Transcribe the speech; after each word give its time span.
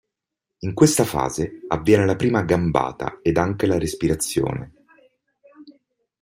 In 0.61 0.73
questa 0.73 1.05
fase 1.05 1.61
avviene 1.67 2.07
la 2.07 2.15
prima 2.15 2.41
gambata 2.41 3.19
ed 3.21 3.37
anche 3.37 3.67
la 3.67 3.77
respirazione. 3.77 4.73